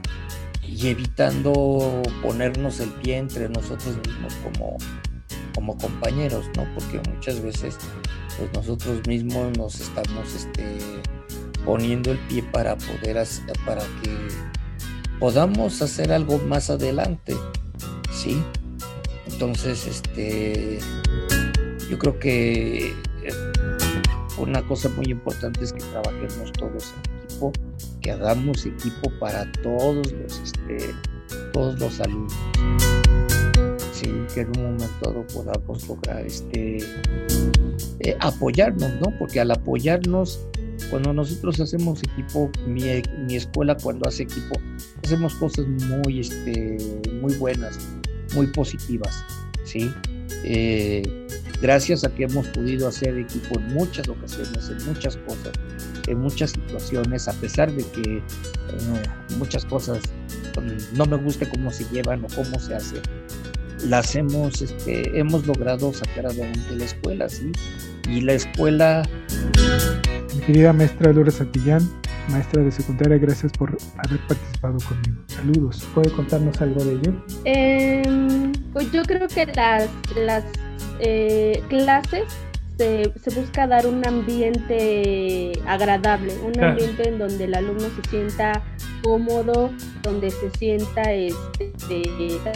y 0.67 0.89
evitando 0.89 2.03
ponernos 2.23 2.81
el 2.81 2.91
pie 2.91 3.19
entre 3.19 3.49
nosotros 3.49 3.97
mismos 4.07 4.35
como, 4.43 4.79
compañeros, 5.79 6.47
¿no? 6.57 6.67
Porque 6.75 7.01
muchas 7.11 7.41
veces 7.43 7.77
pues 8.37 8.53
nosotros 8.55 9.07
mismos 9.07 9.57
nos 9.57 9.81
estamos 9.81 10.35
este, 10.35 10.79
poniendo 11.65 12.13
el 12.13 12.19
pie 12.21 12.43
para 12.43 12.77
poder 12.77 13.19
hacer, 13.19 13.53
para 13.67 13.83
que 14.03 14.17
podamos 15.19 15.83
hacer 15.83 16.13
algo 16.13 16.39
más 16.39 16.71
adelante, 16.71 17.37
¿sí? 18.13 18.43
Entonces, 19.27 19.87
este, 19.87 20.79
yo 21.91 21.99
creo 21.99 22.19
que 22.19 22.89
eh, 23.23 23.53
una 24.39 24.67
cosa 24.67 24.89
muy 24.91 25.07
importante 25.07 25.65
es 25.65 25.73
que 25.73 25.81
trabajemos 25.81 26.53
todos 26.53 26.95
en 26.95 27.23
equipo, 27.25 27.53
que 28.01 28.11
hagamos 28.13 28.67
equipo 28.67 29.11
para 29.19 29.51
todos 29.63 30.11
los, 30.13 30.41
este, 30.41 30.95
todos 31.53 31.79
los 31.79 32.01
alumnos 32.01 32.35
que 34.03 34.41
en 34.41 34.49
un 34.59 34.63
momento 34.63 34.95
dado 35.03 35.27
podamos 35.29 35.89
lograr 35.89 36.25
este, 36.25 36.79
eh, 38.01 38.17
apoyarnos, 38.21 38.93
¿no? 39.01 39.19
Porque 39.19 39.41
al 39.41 39.51
apoyarnos, 39.51 40.41
cuando 40.91 41.13
nosotros 41.13 41.61
hacemos 41.61 42.03
equipo, 42.03 42.51
mi, 42.67 42.83
mi, 43.27 43.37
escuela 43.37 43.77
cuando 43.77 44.09
hace 44.09 44.25
equipo, 44.25 44.59
hacemos 45.05 45.35
cosas 45.35 45.67
muy, 45.67 46.21
este, 46.21 46.79
muy 47.21 47.35
buenas, 47.35 47.79
muy 48.35 48.47
positivas, 48.49 49.25
¿sí? 49.65 49.93
Eh, 50.45 51.03
gracias 51.61 52.05
a 52.05 52.15
que 52.15 52.25
hemos 52.25 52.47
podido 52.49 52.89
hacer 52.89 53.19
equipo 53.19 53.59
en 53.59 53.75
muchas 53.75 54.09
ocasiones, 54.09 54.71
en 54.71 54.87
muchas 54.87 55.17
cosas, 55.19 55.53
en 56.07 56.19
muchas 56.19 56.51
situaciones, 56.53 57.29
a 57.29 57.33
pesar 57.35 57.71
de 57.73 57.85
que 57.85 58.17
eh, 58.19 58.23
muchas 59.37 59.65
cosas 59.67 60.01
mm, 60.57 60.97
no 60.97 61.05
me 61.07 61.17
gusta 61.17 61.49
cómo 61.51 61.71
se 61.71 61.85
llevan 61.93 62.25
o 62.25 62.29
cómo 62.35 62.59
se 62.59 62.75
hace, 62.75 63.03
las 63.87 64.15
hemos, 64.15 64.63
este, 64.63 65.19
hemos 65.19 65.47
logrado 65.47 65.93
sacar 65.93 66.27
adelante 66.27 66.77
la 66.77 66.85
escuela, 66.85 67.29
¿sí? 67.29 67.53
Y 68.09 68.21
la 68.21 68.35
escuela... 68.35 69.09
Mi 70.35 70.41
querida 70.43 70.73
maestra 70.73 71.13
Lourdes 71.13 71.35
Santillán, 71.35 71.89
maestra 72.29 72.63
de 72.63 72.71
secundaria, 72.71 73.19
gracias 73.19 73.53
por 73.53 73.77
haber 73.99 74.21
participado 74.27 74.79
conmigo. 74.89 75.23
Saludos. 75.27 75.89
¿Puede 75.95 76.11
contarnos 76.11 76.61
algo 76.61 76.85
de 76.85 76.93
ello? 76.93 77.13
Em, 77.45 78.53
pues 78.73 78.91
yo 78.93 79.03
creo 79.03 79.27
que 79.29 79.47
las, 79.47 79.89
las 80.17 80.45
eh, 81.01 81.63
clases 81.69 82.25
se, 82.79 83.13
se, 83.23 83.41
busca 83.41 83.67
dar 83.67 83.87
un 83.87 84.07
ambiente 84.07 85.53
agradable, 85.67 86.33
un 86.39 86.63
ambiente 86.63 87.09
en 87.09 87.19
donde 87.19 87.45
el 87.45 87.55
alumno 87.55 87.89
se 88.03 88.09
sienta 88.09 88.63
cómodo, 89.03 89.71
donde 90.03 90.31
se 90.31 90.51
sienta 90.51 91.13
este, 91.13 91.70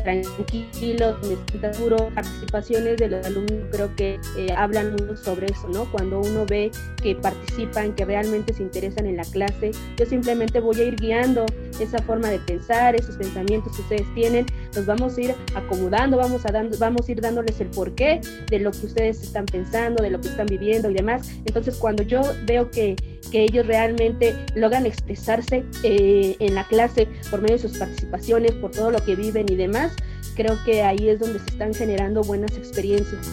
tranquilo, 0.02 1.12
donde 1.20 1.36
se 1.36 1.44
sienta 1.50 1.72
seguro. 1.72 1.96
Participaciones 2.14 2.96
de 2.98 3.08
los 3.08 3.26
alumnos 3.26 3.58
creo 3.70 3.94
que 3.96 4.18
eh, 4.36 4.52
hablan 4.56 4.92
mucho 4.92 5.16
sobre 5.16 5.46
eso, 5.46 5.68
¿no? 5.68 5.90
Cuando 5.90 6.20
uno 6.20 6.46
ve 6.46 6.70
que 7.02 7.14
participan, 7.14 7.94
que 7.94 8.04
realmente 8.04 8.52
se 8.54 8.62
interesan 8.62 9.06
en 9.06 9.16
la 9.16 9.24
clase, 9.24 9.72
yo 9.96 10.06
simplemente 10.06 10.60
voy 10.60 10.80
a 10.80 10.84
ir 10.84 10.96
guiando 10.96 11.46
esa 11.80 11.98
forma 12.02 12.28
de 12.28 12.38
pensar, 12.38 12.94
esos 12.94 13.16
pensamientos 13.16 13.74
que 13.74 13.82
ustedes 13.82 14.14
tienen, 14.14 14.46
los 14.74 14.86
vamos 14.86 15.16
a 15.16 15.20
ir 15.20 15.34
acomodando, 15.54 16.16
vamos 16.16 16.44
a, 16.46 16.52
dando, 16.52 16.78
vamos 16.78 17.08
a 17.08 17.12
ir 17.12 17.20
dándoles 17.20 17.60
el 17.60 17.68
porqué 17.68 18.20
de 18.50 18.58
lo 18.58 18.70
que 18.70 18.86
ustedes 18.86 19.22
están 19.22 19.46
pensando, 19.46 20.02
de 20.02 20.10
lo 20.10 20.20
que 20.20 20.28
están 20.28 20.46
viviendo 20.46 20.90
y 20.90 20.94
demás. 20.94 21.30
Entonces, 21.44 21.76
cuando 21.76 22.02
yo 22.02 22.22
veo 22.46 22.70
que, 22.70 22.96
que 23.30 23.44
ellos 23.44 23.66
realmente 23.66 24.34
logran 24.54 24.86
expresarse 24.86 25.64
eh, 25.82 26.36
en 26.38 26.54
la 26.54 26.64
clase 26.64 27.08
por 27.30 27.40
medio 27.40 27.56
de 27.56 27.62
sus 27.62 27.78
participaciones, 27.78 28.52
por 28.52 28.70
todo 28.70 28.90
lo 28.90 29.04
que 29.04 29.16
viven 29.16 29.46
y 29.48 29.56
demás, 29.56 29.92
creo 30.34 30.56
que 30.64 30.82
ahí 30.82 31.08
es 31.08 31.20
donde 31.20 31.38
se 31.38 31.50
están 31.50 31.74
generando 31.74 32.22
buenas 32.22 32.56
experiencias. 32.56 33.30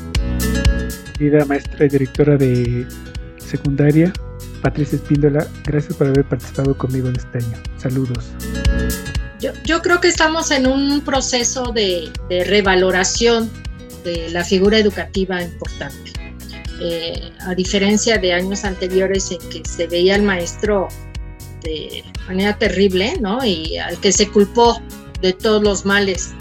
Querida 1.17 1.45
maestra 1.45 1.85
y 1.85 1.89
directora 1.89 2.37
de 2.37 2.85
secundaria, 3.37 4.13
Patricia 4.61 4.95
Espíndola, 4.95 5.47
gracias 5.65 5.95
por 5.95 6.07
haber 6.07 6.23
participado 6.25 6.77
conmigo 6.77 7.09
en 7.09 7.15
este 7.15 7.39
año. 7.39 7.57
Saludos. 7.77 8.31
Yo, 9.41 9.51
yo 9.65 9.81
creo 9.81 9.99
que 9.99 10.07
estamos 10.07 10.51
en 10.51 10.67
un 10.67 11.01
proceso 11.01 11.71
de, 11.73 12.11
de 12.29 12.43
revaloración 12.43 13.49
de 14.03 14.29
la 14.29 14.43
figura 14.43 14.77
educativa 14.77 15.41
importante. 15.41 16.11
Eh, 16.79 17.31
a 17.41 17.53
diferencia 17.53 18.17
de 18.17 18.33
años 18.33 18.63
anteriores 18.63 19.31
en 19.31 19.37
que 19.49 19.61
se 19.69 19.87
veía 19.87 20.15
al 20.15 20.23
maestro 20.23 20.87
de 21.63 22.03
manera 22.27 22.57
terrible, 22.57 23.17
¿no? 23.19 23.43
Y 23.45 23.77
al 23.77 23.99
que 23.99 24.11
se 24.11 24.27
culpó 24.27 24.81
de 25.21 25.33
todos 25.33 25.61
los 25.61 25.85
males 25.85 26.31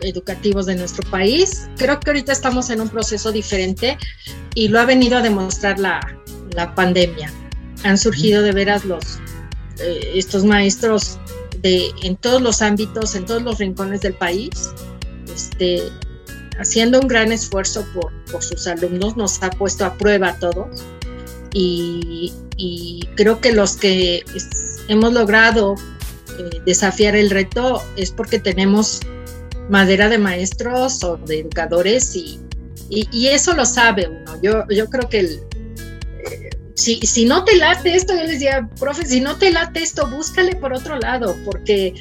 educativos 0.00 0.66
de 0.66 0.76
nuestro 0.76 1.08
país. 1.10 1.68
Creo 1.76 2.00
que 2.00 2.10
ahorita 2.10 2.32
estamos 2.32 2.70
en 2.70 2.80
un 2.80 2.88
proceso 2.88 3.30
diferente 3.32 3.98
y 4.54 4.68
lo 4.68 4.80
ha 4.80 4.84
venido 4.86 5.18
a 5.18 5.22
demostrar 5.22 5.78
la, 5.78 6.00
la 6.52 6.74
pandemia. 6.74 7.30
Han 7.84 7.98
surgido 7.98 8.42
de 8.42 8.52
veras 8.52 8.84
los, 8.84 9.18
eh, 9.80 10.12
estos 10.14 10.44
maestros 10.44 11.18
de, 11.60 11.90
en 12.02 12.16
todos 12.16 12.40
los 12.40 12.62
ámbitos, 12.62 13.14
en 13.14 13.26
todos 13.26 13.42
los 13.42 13.58
rincones 13.58 14.00
del 14.00 14.14
país, 14.14 14.70
este, 15.34 15.82
haciendo 16.58 17.00
un 17.00 17.08
gran 17.08 17.32
esfuerzo 17.32 17.84
por, 17.94 18.12
sus 18.42 18.66
alumnos, 18.66 19.16
nos 19.16 19.42
ha 19.42 19.50
puesto 19.50 19.84
a 19.84 19.94
prueba 19.94 20.28
a 20.28 20.38
todos 20.38 20.84
y, 21.52 22.32
y 22.56 23.08
creo 23.16 23.40
que 23.40 23.52
los 23.52 23.76
que 23.76 24.22
hemos 24.88 25.12
logrado 25.12 25.76
eh, 26.38 26.60
desafiar 26.66 27.16
el 27.16 27.30
reto 27.30 27.82
es 27.96 28.10
porque 28.10 28.38
tenemos 28.38 29.00
madera 29.68 30.08
de 30.08 30.18
maestros 30.18 31.02
o 31.04 31.16
de 31.16 31.40
educadores 31.40 32.14
y, 32.14 32.40
y, 32.90 33.26
eso 33.26 33.54
lo 33.54 33.66
sabe 33.66 34.08
uno. 34.08 34.40
Yo, 34.42 34.64
yo 34.68 34.88
creo 34.88 35.08
que 35.08 35.20
el, 35.20 35.40
si, 36.78 37.00
si, 37.00 37.24
no 37.24 37.44
te 37.44 37.56
late 37.56 37.96
esto, 37.96 38.14
yo 38.14 38.20
les 38.20 38.32
decía, 38.32 38.68
profe, 38.78 39.04
si 39.04 39.20
no 39.20 39.36
te 39.36 39.50
late 39.50 39.82
esto, 39.82 40.08
búscale 40.08 40.54
por 40.54 40.72
otro 40.72 40.96
lado, 40.96 41.36
porque 41.44 41.92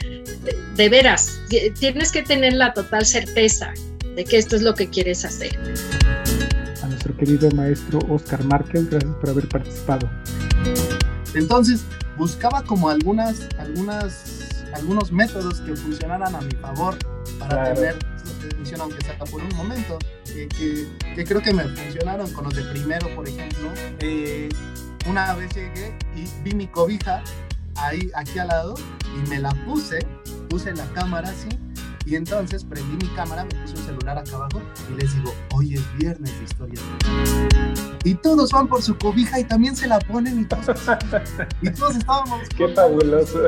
de, 0.43 0.55
de 0.75 0.89
veras, 0.89 1.39
tienes 1.79 2.11
que 2.11 2.21
tener 2.21 2.53
la 2.53 2.73
total 2.73 3.03
certeza 3.03 3.73
de 4.15 4.23
que 4.23 4.37
esto 4.37 4.55
es 4.55 4.61
lo 4.61 4.75
que 4.75 4.87
quieres 4.87 5.25
hacer. 5.25 5.57
A 6.83 6.85
nuestro 6.85 7.17
querido 7.17 7.49
maestro 7.51 7.99
Oscar 8.07 8.43
Márquez, 8.43 8.87
gracias 8.87 9.15
por 9.15 9.31
haber 9.31 9.49
participado. 9.49 10.07
Entonces, 11.33 11.81
buscaba 12.15 12.63
como 12.63 12.89
algunas, 12.89 13.47
algunas, 13.57 14.47
algunos 14.75 15.11
métodos 15.11 15.59
que 15.61 15.75
funcionaran 15.75 16.35
a 16.35 16.41
mi 16.41 16.51
favor 16.51 16.95
para 17.39 17.73
claro. 17.73 17.75
tener 17.75 17.95
atención, 18.45 18.81
aunque 18.81 19.03
sea 19.03 19.17
por 19.17 19.41
un 19.41 19.55
momento, 19.55 19.97
que, 20.33 20.47
que, 20.47 20.87
que, 21.15 21.23
creo 21.23 21.41
que 21.41 21.53
me 21.53 21.63
funcionaron 21.63 22.31
con 22.33 22.45
los 22.45 22.55
de 22.55 22.63
primero, 22.63 23.07
por 23.15 23.27
ejemplo. 23.27 23.71
Eh, 23.99 24.49
una 25.07 25.33
vez 25.35 25.53
llegué 25.55 25.93
y 26.15 26.25
vi 26.43 26.53
mi 26.53 26.67
cobija 26.67 27.23
ahí, 27.75 28.11
aquí 28.15 28.39
al 28.39 28.49
lado, 28.49 28.75
y 29.15 29.29
me 29.29 29.39
la 29.39 29.51
puse, 29.65 29.99
puse 30.49 30.73
la 30.73 30.85
cámara 30.93 31.29
así, 31.29 31.49
y 32.05 32.15
entonces 32.15 32.63
prendí 32.63 33.05
mi 33.05 33.13
cámara, 33.15 33.43
me 33.43 33.51
puse 33.51 33.75
un 33.75 33.85
celular 33.85 34.17
acá 34.17 34.35
abajo 34.35 34.61
y 34.89 35.01
les 35.01 35.13
digo, 35.15 35.33
hoy 35.53 35.75
es 35.75 35.97
viernes 35.97 36.37
de 36.37 36.43
historia. 36.45 36.81
Y 38.03 38.15
todos 38.15 38.51
van 38.51 38.67
por 38.67 38.81
su 38.81 38.97
cobija 38.97 39.39
y 39.39 39.43
también 39.43 39.75
se 39.75 39.87
la 39.87 39.99
ponen 39.99 40.41
y 40.41 40.45
todos, 40.45 40.65
y 41.61 41.69
todos 41.69 41.95
estábamos... 41.95 42.47
Qué 42.55 42.67
fabuloso. 42.69 43.47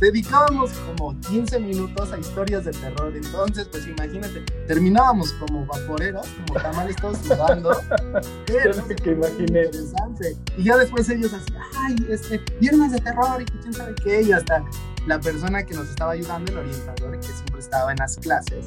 Dedicábamos 0.00 0.72
como 0.72 1.18
15 1.20 1.60
minutos 1.60 2.12
a 2.12 2.18
historias 2.18 2.64
de 2.64 2.72
terror. 2.72 3.12
Entonces, 3.14 3.68
pues 3.70 3.86
imagínate, 3.86 4.40
terminábamos 4.66 5.32
como 5.34 5.64
vaporeras, 5.66 6.26
como 6.46 6.60
tamales 6.60 6.96
todos 6.96 7.18
sudando. 7.18 7.70
Pero 8.46 8.72
que 8.88 9.10
imaginé. 9.10 9.64
Interesante. 9.64 10.36
Y 10.56 10.64
ya 10.64 10.76
después 10.76 11.08
ellos 11.08 11.32
así, 11.32 11.52
ay, 11.76 11.96
este, 12.10 12.40
viernes 12.60 12.92
de 12.92 13.00
terror 13.00 13.40
y 13.40 13.44
quién 13.44 13.72
sabe 13.72 13.94
qué. 14.02 14.22
Y 14.22 14.32
hasta 14.32 14.64
la 15.06 15.20
persona 15.20 15.64
que 15.64 15.74
nos 15.74 15.88
estaba 15.88 16.12
ayudando, 16.12 16.52
el 16.52 16.58
orientador, 16.58 17.18
que 17.20 17.28
siempre 17.28 17.60
estaba 17.60 17.92
en 17.92 17.98
las 17.98 18.16
clases, 18.16 18.66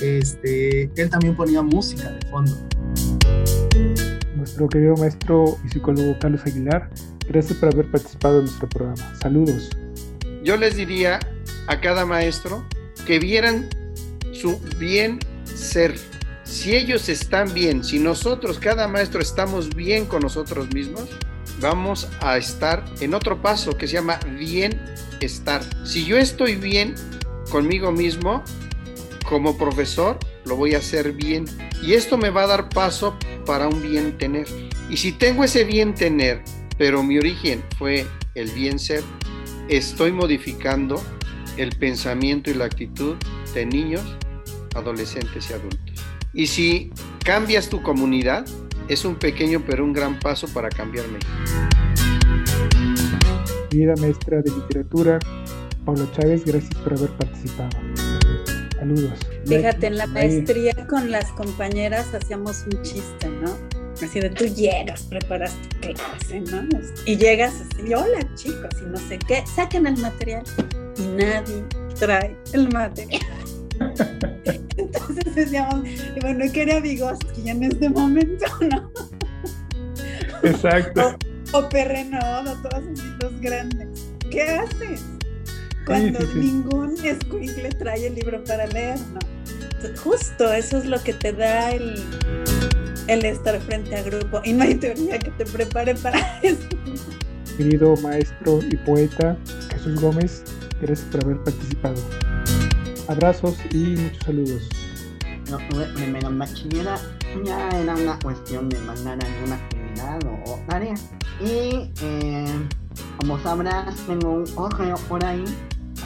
este, 0.00 0.90
él 1.00 1.10
también 1.10 1.36
ponía 1.36 1.62
música 1.62 2.10
de 2.10 2.26
fondo. 2.28 2.52
Nuestro 4.36 4.68
querido 4.68 4.96
maestro 4.96 5.58
y 5.64 5.68
psicólogo 5.68 6.16
Carlos 6.20 6.42
Aguilar, 6.46 6.90
gracias 7.28 7.58
por 7.58 7.72
haber 7.72 7.90
participado 7.90 8.38
en 8.38 8.44
nuestro 8.44 8.68
programa. 8.68 9.18
Saludos. 9.20 9.70
Yo 10.48 10.56
les 10.56 10.76
diría 10.76 11.20
a 11.66 11.78
cada 11.78 12.06
maestro 12.06 12.66
que 13.06 13.18
vieran 13.18 13.68
su 14.32 14.58
bien 14.78 15.18
ser, 15.44 15.94
Si 16.42 16.74
ellos 16.74 17.10
están 17.10 17.52
bien, 17.52 17.84
si 17.84 17.98
nosotros, 17.98 18.58
cada 18.58 18.88
maestro, 18.88 19.20
estamos 19.20 19.76
bien 19.76 20.06
con 20.06 20.22
nosotros 20.22 20.72
mismos, 20.72 21.10
vamos 21.60 22.08
a 22.22 22.38
estar 22.38 22.82
en 23.02 23.12
otro 23.12 23.42
paso 23.42 23.76
que 23.76 23.86
se 23.86 23.96
llama 23.96 24.18
bienestar. 24.38 25.60
Si 25.84 26.06
yo 26.06 26.16
estoy 26.16 26.54
bien 26.54 26.94
conmigo 27.50 27.92
mismo, 27.92 28.42
como 29.28 29.58
profesor, 29.58 30.18
lo 30.46 30.56
voy 30.56 30.72
a 30.72 30.78
hacer 30.78 31.12
bien. 31.12 31.44
Y 31.82 31.92
esto 31.92 32.16
me 32.16 32.30
va 32.30 32.44
a 32.44 32.46
dar 32.46 32.70
paso 32.70 33.18
para 33.44 33.68
un 33.68 33.82
bien 33.82 34.16
tener. 34.16 34.46
Y 34.88 34.96
si 34.96 35.12
tengo 35.12 35.44
ese 35.44 35.64
bien 35.64 35.94
tener, 35.94 36.42
pero 36.78 37.02
mi 37.02 37.18
origen 37.18 37.62
fue 37.76 38.06
el 38.34 38.50
bien 38.52 38.78
ser, 38.78 39.02
estoy 39.68 40.12
modificando 40.12 41.02
el 41.56 41.76
pensamiento 41.76 42.50
y 42.50 42.54
la 42.54 42.64
actitud 42.64 43.16
de 43.54 43.66
niños, 43.66 44.02
adolescentes 44.74 45.50
y 45.50 45.52
adultos. 45.52 46.04
Y 46.32 46.46
si 46.46 46.92
cambias 47.24 47.68
tu 47.68 47.82
comunidad, 47.82 48.46
es 48.88 49.04
un 49.04 49.16
pequeño 49.16 49.62
pero 49.66 49.84
un 49.84 49.92
gran 49.92 50.18
paso 50.18 50.46
para 50.48 50.68
cambiar 50.68 51.06
México. 51.08 51.32
Querida 53.70 53.94
maestra 53.96 54.40
de 54.40 54.50
literatura, 54.50 55.18
Pablo 55.84 56.08
Chávez, 56.12 56.44
gracias 56.44 56.74
por 56.76 56.94
haber 56.94 57.10
participado. 57.10 57.70
Saludos. 58.78 59.18
Fíjate, 59.46 59.88
en 59.88 59.96
la 59.96 60.06
maestría 60.06 60.86
con 60.86 61.10
las 61.10 61.26
compañeras 61.32 62.14
hacíamos 62.14 62.64
un 62.72 62.82
chiste, 62.82 63.28
¿no? 63.28 63.77
Así 64.02 64.20
de 64.20 64.30
tú 64.30 64.44
llegas, 64.44 65.02
preparas 65.02 65.54
tu 65.80 65.92
clase, 65.92 66.40
¿no? 66.40 66.68
Y 67.04 67.16
llegas 67.16 67.54
así, 67.54 67.92
hola 67.92 68.20
chicos, 68.36 68.70
y 68.80 68.86
no 68.86 68.96
sé 68.96 69.18
qué, 69.18 69.42
saquen 69.46 69.86
el 69.88 69.96
material. 69.96 70.44
Y 70.96 71.02
nadie 71.02 71.64
trae 71.98 72.36
el 72.52 72.68
material. 72.72 73.26
Entonces 74.76 75.34
decíamos, 75.34 75.82
bueno, 76.20 76.44
que 76.52 76.62
era 76.62 76.80
Vygotsky 76.80 77.50
en 77.50 77.64
este 77.64 77.88
momento, 77.88 78.46
¿no? 78.70 78.90
Exacto. 80.44 81.18
O, 81.52 81.58
o 81.58 81.68
Perrenodo, 81.68 82.54
todos 82.62 82.84
así 82.92 83.12
los 83.20 83.40
grandes. 83.40 83.88
¿Qué 84.30 84.42
haces? 84.42 85.02
Cuando 85.84 86.20
ningún 86.34 86.94
escuincle 87.04 87.70
trae 87.70 88.06
el 88.06 88.14
libro 88.14 88.44
para 88.44 88.66
leer, 88.66 88.98
¿no? 89.12 89.18
Justo, 90.02 90.52
eso 90.52 90.78
es 90.78 90.84
lo 90.84 91.02
que 91.02 91.14
te 91.14 91.32
da 91.32 91.70
el, 91.70 91.94
el 93.08 93.24
estar 93.24 93.60
frente 93.60 93.96
a 93.96 94.02
grupo. 94.02 94.40
Y 94.44 94.52
no 94.52 94.64
hay 94.64 94.74
teoría 94.74 95.18
que 95.18 95.30
te 95.32 95.44
prepare 95.44 95.94
para 95.96 96.18
eso. 96.42 96.68
Querido 97.56 97.96
maestro 97.96 98.60
y 98.70 98.76
poeta 98.76 99.36
Jesús 99.72 100.00
Gómez, 100.00 100.44
gracias 100.80 101.08
por 101.10 101.24
haber 101.24 101.42
participado. 101.42 101.96
Abrazos 103.08 103.56
y 103.72 103.96
muchos 103.96 104.24
saludos. 104.24 104.68
No, 105.50 105.58
en 105.98 106.38
bachillera 106.38 107.00
ya 107.44 107.68
era 107.70 107.94
una 107.94 108.18
cuestión 108.18 108.68
de 108.68 108.78
mandar 108.80 109.18
alguna 109.24 109.56
actividad 109.56 110.20
o, 110.24 110.52
o 110.52 110.60
tarea. 110.68 110.94
Y 111.40 111.90
eh, 112.02 112.46
como 113.16 113.40
sabrás, 113.42 113.96
tengo 114.06 114.30
un 114.30 114.46
correo 114.46 114.96
por 115.08 115.24
ahí 115.24 115.44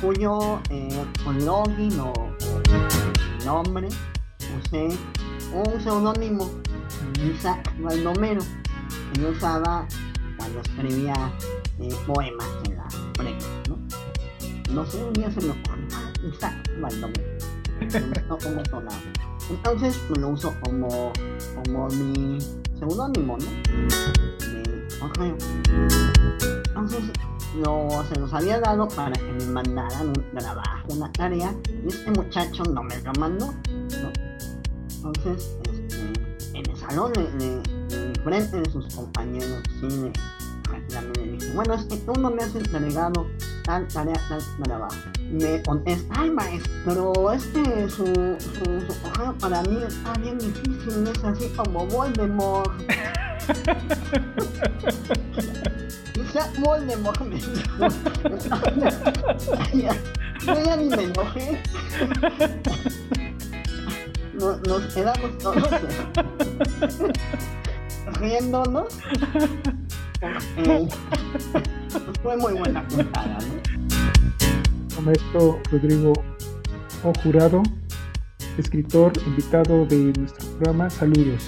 cuyo 0.01 0.61
eh, 0.71 1.05
login 1.45 1.99
o, 2.01 2.13
o 2.13 3.45
nombre 3.45 3.89
usé 4.59 4.89
un 5.53 5.81
seudónimo, 5.83 6.51
Isaac 7.23 7.73
Baldomero, 7.79 8.43
que 9.13 9.21
yo 9.21 9.31
usaba 9.31 9.87
cuando 10.37 10.61
escribía 10.61 11.15
eh, 11.79 11.95
poemas 12.07 12.49
en 12.65 12.77
la 12.77 12.89
prepa, 13.13 13.47
¿no? 13.69 13.79
No 14.73 14.87
sé, 14.87 15.03
un 15.05 15.13
día 15.13 15.31
se 15.31 15.41
me 15.43 15.51
ocurrió, 15.51 15.87
Baldomero, 16.81 17.43
no. 18.81 18.91
Entonces 19.51 20.01
pues, 20.09 20.21
lo 20.21 20.29
uso 20.31 20.55
como, 20.61 21.13
como 21.55 21.89
mi 21.89 22.39
seudónimo, 22.79 23.37
¿no? 23.39 23.47
De 24.39 24.89
correo. 24.99 25.37
Entonces 26.67 27.01
lo, 27.61 28.05
se 28.09 28.19
los 28.19 28.33
había 28.33 28.61
dado 28.61 28.89
para 28.89 29.13
que 29.13 29.33
me 29.33 29.47
mandaran 29.47 30.09
un 30.09 30.39
trabajo, 30.39 30.89
una 30.89 31.13
tarea, 31.13 31.55
y 31.85 31.89
este 31.89 32.11
muchacho 32.13 32.63
no 32.65 32.83
me 32.83 33.01
lo 33.03 33.13
mandó, 33.15 33.47
¿no? 33.47 34.13
Entonces, 35.05 35.57
en 36.93 38.15
frente 38.23 38.61
de 38.61 38.71
sus 38.71 38.95
compañeros, 38.95 39.63
sí, 39.81 39.89
le, 39.89 40.13
le 41.25 41.33
dije, 41.33 41.53
bueno, 41.55 41.75
es 41.75 41.85
que 41.85 41.97
tú 41.97 42.13
no 42.21 42.31
me 42.31 42.43
has 42.43 42.55
entregado 42.55 43.27
tal 43.65 43.89
tarea, 43.89 44.21
tal 44.29 44.41
trabajo. 44.63 44.97
Me 45.31 45.63
contesta, 45.63 46.15
ay 46.19 46.31
maestro, 46.31 47.33
este, 47.33 47.89
su, 47.89 48.07
su, 48.07 48.65
su 48.87 49.03
correo 49.03 49.35
para 49.39 49.63
mí 49.63 49.79
está 49.87 50.13
bien 50.21 50.39
difícil, 50.39 51.07
es 51.09 51.25
así 51.25 51.49
como 51.57 51.87
Voldemort. 51.87 52.73
Ya 56.33 56.51
Voldemort 56.61 57.21
me 57.21 57.37
dijo. 57.37 57.51
Yo 60.47 60.65
ya 60.65 60.77
ni 60.77 60.89
me 60.89 61.03
enojé. 61.05 61.63
Nos, 64.43 64.61
nos 64.67 64.83
quedamos 64.93 65.39
todos 65.39 65.63
riéndonos. 68.21 68.89
Fue 72.25 72.37
muy 72.37 72.55
buena 72.55 72.89
puntada, 72.89 73.39
¿no? 73.39 75.03
Maestro 75.03 75.61
Rodrigo 75.71 76.13
O 77.05 77.13
Jurado, 77.23 77.63
escritor 78.59 79.13
invitado 79.27 79.87
de 79.87 80.13
nuestro 80.19 80.49
programa, 80.57 80.91
saludos. 80.91 81.45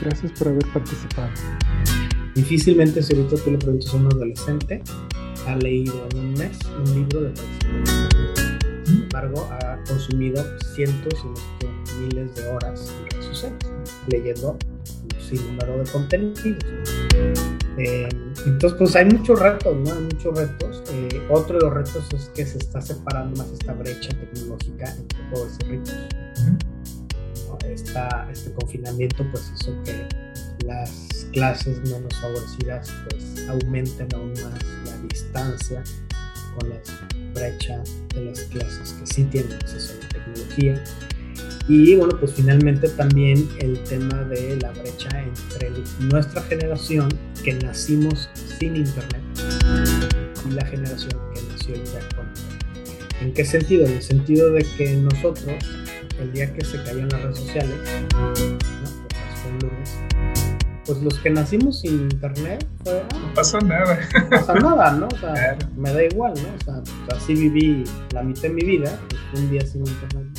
Gracias 0.00 0.30
por 0.38 0.46
haber 0.46 0.66
participado. 0.68 1.30
Difícilmente 2.36 3.02
si 3.02 3.16
ahorita 3.16 3.34
tú 3.42 3.50
le 3.50 3.58
preguntas 3.58 3.92
a 3.92 3.96
un 3.96 4.06
adolescente, 4.06 4.80
ha 5.44 5.56
leído 5.56 6.06
en 6.12 6.18
un 6.18 6.34
mes 6.34 6.56
un 6.78 6.94
libro 6.94 7.22
de 7.22 7.30
poesía. 7.30 8.08
Sin 8.84 9.02
embargo, 9.02 9.48
ha 9.50 9.82
consumido 9.88 10.44
cientos 10.74 11.14
y 11.14 11.77
miles 11.94 12.34
de 12.34 12.48
horas 12.48 12.92
en 12.96 13.10
redes 13.10 13.24
sociales, 13.26 13.58
leyendo 14.08 14.52
un 14.52 15.20
sinnúmero 15.20 15.78
de 15.78 15.90
contenidos. 15.90 16.64
Eh, 17.78 18.08
entonces, 18.46 18.78
pues 18.78 18.96
hay 18.96 19.06
muchos 19.06 19.38
retos, 19.38 19.76
¿no? 19.76 19.92
Hay 19.92 20.02
muchos 20.02 20.36
retos. 20.36 20.82
Eh, 20.92 21.22
otro 21.30 21.58
de 21.58 21.64
los 21.64 21.74
retos 21.74 22.12
es 22.14 22.28
que 22.30 22.44
se 22.44 22.58
está 22.58 22.80
separando 22.80 23.36
más 23.36 23.52
esta 23.52 23.72
brecha 23.74 24.10
tecnológica 24.10 24.94
entre 24.96 25.18
pobres 25.30 25.56
y 25.60 25.64
ricos. 25.64 25.94
¿no? 26.46 27.58
Esta, 27.68 28.28
este 28.32 28.52
confinamiento, 28.52 29.24
pues 29.30 29.52
hizo 29.54 29.72
que 29.84 30.06
las 30.64 31.26
clases 31.32 31.78
menos 31.80 32.14
favorecidas 32.20 32.92
pues 33.08 33.48
aumenten 33.48 34.08
aún 34.14 34.32
más 34.32 34.64
la 34.86 34.96
distancia 35.08 35.82
con 36.58 36.68
la 36.70 36.80
brecha 37.34 37.82
de 38.14 38.24
las 38.24 38.40
clases 38.44 38.92
que 38.94 39.06
sí 39.06 39.24
tienen 39.24 39.52
acceso 39.52 39.94
a 39.94 40.02
la 40.02 40.08
tecnología. 40.08 40.84
Y 41.68 41.94
bueno, 41.96 42.16
pues 42.18 42.32
finalmente 42.32 42.88
también 42.88 43.46
el 43.58 43.78
tema 43.84 44.24
de 44.24 44.56
la 44.56 44.72
brecha 44.72 45.10
entre 45.22 45.70
nuestra 46.00 46.40
generación 46.42 47.08
que 47.44 47.52
nacimos 47.52 48.30
sin 48.58 48.74
internet 48.74 49.20
y 50.48 50.54
la 50.54 50.64
generación 50.64 51.12
que 51.34 51.42
nació 51.52 51.74
ya 51.74 52.16
con 52.16 52.26
internet. 52.26 52.58
¿En 53.20 53.34
qué 53.34 53.44
sentido? 53.44 53.84
En 53.84 53.92
el 53.92 54.02
sentido 54.02 54.50
de 54.50 54.64
que 54.78 54.96
nosotros, 54.96 55.62
el 56.18 56.32
día 56.32 56.52
que 56.54 56.64
se 56.64 56.82
cayó 56.84 57.00
en 57.00 57.08
las 57.10 57.22
redes 57.22 57.38
sociales, 57.38 57.76
¿no? 58.14 58.32
pues 58.32 59.62
lunes, 59.62 59.98
pues 60.86 61.02
los 61.02 61.18
que 61.18 61.28
nacimos 61.28 61.80
sin 61.80 62.00
internet, 62.10 62.66
fue, 62.82 63.02
ah, 63.02 63.18
no 63.20 63.34
pasa 63.34 63.60
nada. 63.60 63.98
No 64.14 64.30
pasa 64.30 64.54
nada, 64.54 64.92
¿no? 64.92 65.06
O 65.06 65.18
sea, 65.18 65.34
claro. 65.34 65.58
me 65.76 65.92
da 65.92 66.02
igual, 66.02 66.32
¿no? 66.34 66.48
O 66.48 66.64
sea, 66.64 66.82
pues 66.82 67.18
así 67.18 67.34
viví 67.34 67.84
la 68.12 68.22
mitad 68.22 68.42
de 68.42 68.50
mi 68.50 68.62
vida, 68.62 68.98
pues 69.10 69.42
un 69.42 69.50
día 69.50 69.66
sin 69.66 69.86
internet, 69.86 70.37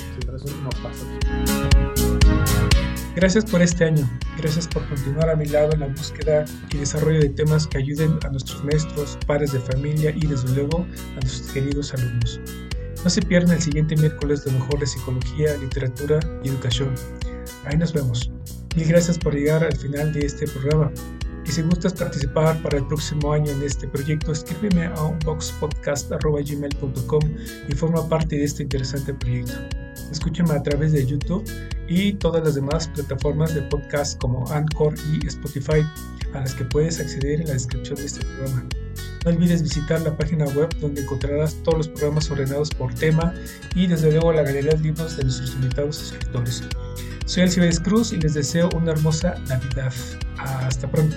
Gracias 3.16 3.46
por 3.46 3.62
este 3.62 3.86
año, 3.86 4.10
gracias 4.38 4.68
por 4.68 4.88
continuar 4.88 5.30
a 5.30 5.36
mi 5.36 5.46
lado 5.46 5.74
en 5.74 5.82
la 5.82 5.88
búsqueda 5.88 6.46
y 6.72 6.78
desarrollo 6.78 7.20
de 7.20 7.30
temas 7.30 7.68
que 7.68 7.80
ayuden 7.80 8.18
a 8.24 8.30
nuestros 8.30 8.64
maestros, 8.64 9.18
padres 9.28 9.52
de 9.52 9.60
familia 9.60 10.12
y 10.16 10.26
desde 10.26 10.56
luego 10.56 10.86
a 11.18 11.20
nuestros 11.20 11.52
queridos 11.52 11.94
alumnos. 11.94 12.40
No 13.04 13.10
se 13.10 13.22
pierdan 13.22 13.56
el 13.56 13.62
siguiente 13.62 13.96
miércoles 13.96 14.44
de 14.46 14.52
mejor 14.52 14.80
de 14.80 14.88
psicología, 14.88 15.56
literatura 15.58 16.20
y 16.44 16.50
educación. 16.50 16.94
Ahí 17.66 17.78
nos 17.78 17.94
vemos. 17.94 18.32
Mil 18.76 18.88
gracias 18.88 19.18
por 19.18 19.34
llegar 19.34 19.64
al 19.64 19.76
final 19.76 20.14
de 20.14 20.26
este 20.26 20.46
programa. 20.48 20.92
Y 21.46 21.52
si 21.52 21.62
gustas 21.64 21.94
participar 21.94 22.62
para 22.62 22.78
el 22.78 22.86
próximo 22.88 23.34
año 23.34 23.52
en 23.52 23.64
este 23.64 23.88
proyecto, 23.88 24.32
escríbeme 24.32 24.86
a 24.86 25.02
unboxpodcast.gmail.com 25.02 27.22
y 27.68 27.74
forma 27.74 28.08
parte 28.08 28.36
de 28.36 28.44
este 28.44 28.62
interesante 28.64 29.14
proyecto. 29.14 29.54
Escúchame 30.12 30.54
a 30.54 30.64
través 30.64 30.92
de 30.92 31.06
YouTube 31.06 31.44
y 31.88 32.14
todas 32.14 32.44
las 32.44 32.56
demás 32.56 32.88
plataformas 32.90 33.54
de 33.54 33.62
podcast 33.64 34.20
como 34.20 34.50
Anchor 34.52 34.94
y 35.12 35.26
Spotify, 35.28 35.82
a 36.34 36.40
las 36.40 36.54
que 36.54 36.66
puedes 36.66 37.00
acceder 37.00 37.42
en 37.42 37.48
la 37.48 37.54
descripción 37.54 37.96
de 37.98 38.06
este 38.06 38.26
programa. 38.26 38.66
No 39.26 39.32
olvides 39.32 39.62
visitar 39.62 40.02
la 40.02 40.16
página 40.16 40.46
web 40.46 40.70
donde 40.80 41.02
encontrarás 41.02 41.56
todos 41.64 41.78
los 41.80 41.88
programas 41.90 42.32
ordenados 42.32 42.70
por 42.70 42.94
tema 42.94 43.34
y 43.76 43.88
desde 43.88 44.12
luego 44.12 44.32
la 44.32 44.44
galería 44.44 44.72
de 44.72 44.80
libros 44.80 45.18
de 45.18 45.24
nuestros 45.24 45.54
invitados 45.56 46.02
escritores. 46.02 46.64
Soy 47.26 47.44
Alcibiades 47.44 47.80
Cruz 47.80 48.14
y 48.14 48.18
les 48.18 48.34
deseo 48.34 48.70
una 48.76 48.92
hermosa 48.92 49.36
Navidad. 49.48 49.94
Hasta 50.38 50.90
pronto. 50.90 51.16